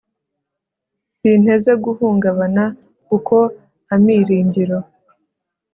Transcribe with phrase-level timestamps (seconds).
[1.17, 2.63] sinteze guhungabana.
[3.07, 3.35] kuko
[3.93, 4.79] amiringiro